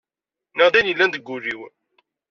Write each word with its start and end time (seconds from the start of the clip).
NniƔ-d 0.53 0.75
ayen 0.77 0.91
illan 0.91 1.11
deg 1.11 1.27
ul-iw. 1.35 1.61